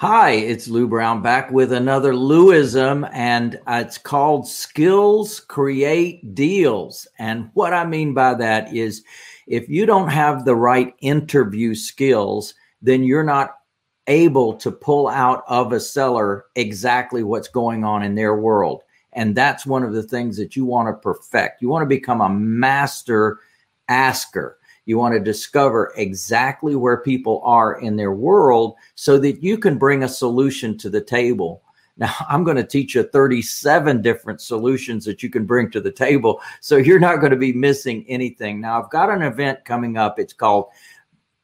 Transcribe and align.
Hi, 0.00 0.32
it's 0.32 0.68
Lou 0.68 0.86
Brown 0.86 1.22
back 1.22 1.50
with 1.50 1.72
another 1.72 2.14
Louism, 2.14 3.06
and 3.12 3.58
it's 3.66 3.96
called 3.96 4.46
Skills 4.46 5.40
Create 5.40 6.34
Deals. 6.34 7.08
And 7.18 7.48
what 7.54 7.72
I 7.72 7.86
mean 7.86 8.12
by 8.12 8.34
that 8.34 8.74
is 8.74 9.04
if 9.46 9.70
you 9.70 9.86
don't 9.86 10.10
have 10.10 10.44
the 10.44 10.54
right 10.54 10.94
interview 11.00 11.74
skills, 11.74 12.52
then 12.82 13.04
you're 13.04 13.24
not 13.24 13.54
able 14.06 14.52
to 14.56 14.70
pull 14.70 15.08
out 15.08 15.44
of 15.48 15.72
a 15.72 15.80
seller 15.80 16.44
exactly 16.56 17.22
what's 17.22 17.48
going 17.48 17.82
on 17.82 18.02
in 18.02 18.14
their 18.14 18.36
world. 18.36 18.82
And 19.14 19.34
that's 19.34 19.64
one 19.64 19.82
of 19.82 19.94
the 19.94 20.02
things 20.02 20.36
that 20.36 20.56
you 20.56 20.66
want 20.66 20.88
to 20.88 21.00
perfect. 21.00 21.62
You 21.62 21.70
want 21.70 21.84
to 21.84 21.96
become 21.96 22.20
a 22.20 22.28
master 22.28 23.38
asker. 23.88 24.58
You 24.86 24.98
want 24.98 25.14
to 25.14 25.20
discover 25.20 25.92
exactly 25.96 26.76
where 26.76 26.98
people 26.98 27.42
are 27.44 27.80
in 27.80 27.96
their 27.96 28.12
world 28.12 28.76
so 28.94 29.18
that 29.18 29.42
you 29.42 29.58
can 29.58 29.78
bring 29.78 30.04
a 30.04 30.08
solution 30.08 30.78
to 30.78 30.88
the 30.88 31.00
table. 31.00 31.62
Now, 31.96 32.14
I'm 32.28 32.44
going 32.44 32.56
to 32.56 32.64
teach 32.64 32.94
you 32.94 33.02
37 33.02 34.00
different 34.00 34.40
solutions 34.40 35.04
that 35.04 35.22
you 35.22 35.30
can 35.30 35.44
bring 35.44 35.70
to 35.72 35.80
the 35.80 35.92
table. 35.92 36.40
So 36.60 36.76
you're 36.76 37.00
not 37.00 37.16
going 37.16 37.32
to 37.32 37.36
be 37.36 37.52
missing 37.52 38.04
anything. 38.08 38.60
Now, 38.60 38.80
I've 38.80 38.90
got 38.90 39.10
an 39.10 39.22
event 39.22 39.64
coming 39.64 39.96
up. 39.96 40.18
It's 40.18 40.32
called 40.32 40.66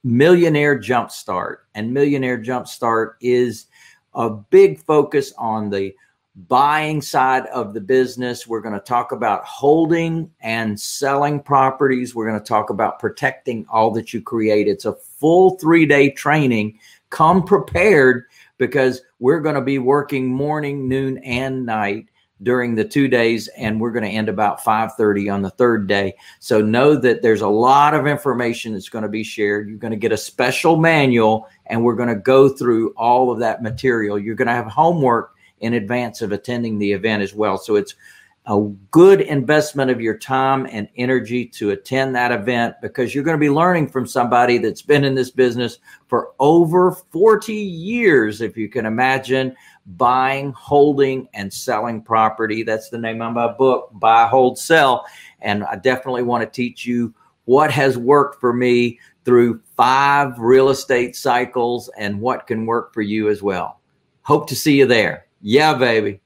Millionaire 0.05 0.79
Jumpstart. 0.79 1.56
And 1.75 1.93
Millionaire 1.93 2.39
Jumpstart 2.39 3.15
is 3.20 3.67
a 4.15 4.31
big 4.31 4.79
focus 4.79 5.33
on 5.39 5.70
the 5.70 5.95
buying 6.35 7.03
side 7.03 7.47
of 7.47 7.75
the 7.75 7.81
business. 7.81 8.47
We're 8.47 8.61
going 8.61 8.75
to 8.75 8.81
talk 8.81 9.13
about 9.13 9.45
holding 9.45 10.31
and 10.41 10.79
selling 10.79 11.41
properties. 11.41 12.15
We're 12.15 12.29
going 12.29 12.41
to 12.41 12.47
talk 12.47 12.71
about 12.71 12.99
protecting 12.99 13.67
all 13.69 13.91
that 13.93 14.15
you 14.15 14.23
create. 14.23 14.69
It's 14.69 14.87
a 14.87 14.95
full 14.95 15.59
three 15.59 15.87
day 15.87 16.11
training. 16.11 16.79
Come 17.11 17.43
prepared 17.45 18.25
because 18.56 19.03
we're 19.19 19.41
going 19.41 19.56
to 19.56 19.61
be 19.61 19.79
working 19.79 20.29
morning, 20.29 20.89
noon, 20.89 21.19
and 21.19 21.67
night 21.67 22.06
during 22.43 22.75
the 22.75 22.84
two 22.84 23.09
days 23.09 23.49
and 23.56 23.81
we're 23.81 23.93
going 23.93 24.05
to 24.05 24.11
end 24.11 24.28
about 24.28 24.61
5.30 24.61 25.33
on 25.33 25.43
the 25.43 25.51
third 25.51 25.87
day 25.87 26.15
so 26.41 26.61
know 26.61 26.97
that 26.97 27.23
there's 27.23 27.41
a 27.41 27.49
lot 27.49 27.95
of 27.95 28.06
information 28.06 28.73
that's 28.73 28.89
going 28.89 29.03
to 29.03 29.09
be 29.09 29.23
shared 29.23 29.69
you're 29.69 29.78
going 29.78 29.93
to 29.93 29.97
get 29.97 30.11
a 30.11 30.17
special 30.17 30.77
manual 30.77 31.49
and 31.67 31.84
we're 31.84 31.95
going 31.95 32.09
to 32.09 32.17
go 32.17 32.49
through 32.49 32.91
all 32.97 33.31
of 33.31 33.39
that 33.39 33.62
material 33.62 34.19
you're 34.19 34.34
going 34.34 34.49
to 34.49 34.55
have 34.55 34.67
homework 34.67 35.34
in 35.63 35.75
advance 35.75 36.21
of 36.21 36.33
attending 36.33 36.79
the 36.79 36.93
event 36.93 37.23
as 37.23 37.35
well. 37.35 37.57
So 37.57 37.77
it's 37.77 37.95
a 38.47 38.61
good 38.91 39.21
investment 39.21 39.91
of 39.91 40.01
your 40.01 40.19
time 40.19 40.67
and 40.71 40.89
energy 40.97 41.47
to 41.47 41.71
attend 41.71 42.15
that 42.15 42.33
event 42.33 42.75
because 42.83 43.15
you're 43.15 43.23
going 43.23 43.37
to 43.37 43.41
be 43.41 43.51
learning 43.51 43.89
from 43.89 44.05
somebody 44.05 44.59
that's 44.59 44.83
been 44.83 45.05
in 45.05 45.15
this 45.15 45.31
business 45.31 45.79
for 46.09 46.33
over 46.41 46.91
40 46.91 47.55
years, 47.55 48.41
if 48.41 48.57
you 48.57 48.69
can 48.69 48.85
imagine 48.85 49.55
buying, 49.87 50.53
holding, 50.53 51.29
and 51.35 51.53
selling 51.53 52.03
property. 52.03 52.65
That's 52.65 52.91
the 52.91 52.99
name 52.99 53.23
of 53.23 53.33
my 53.33 53.53
book, 53.53 53.91
Buy, 53.93 54.27
Hold, 54.27 54.59
Sell. 54.59 55.07
And 55.41 55.63
I 55.65 55.77
definitely 55.77 56.25
want 56.25 56.43
to 56.43 56.51
teach 56.51 56.85
you 56.85 57.15
what 57.45 57.71
has 57.71 57.97
worked 57.97 58.41
for 58.41 58.53
me 58.53 58.99
through 59.25 59.61
five 59.77 60.37
real 60.39 60.71
estate 60.71 61.15
cycles 61.15 61.89
and 61.97 62.21
what 62.21 62.49
can 62.49 62.67
work 62.67 62.93
for 62.93 63.03
you 63.03 63.29
as 63.29 63.41
well. 63.41 63.81
Hope 64.23 64.49
to 64.49 64.57
see 64.57 64.79
you 64.79 64.87
there. 64.87 65.27
Yeah, 65.45 65.75
baby. 65.75 66.21